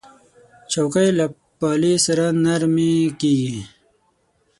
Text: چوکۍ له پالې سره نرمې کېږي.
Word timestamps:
چوکۍ 0.71 1.09
له 1.19 1.25
پالې 1.59 1.93
سره 2.05 2.25
نرمې 2.43 2.93
کېږي. 3.21 3.59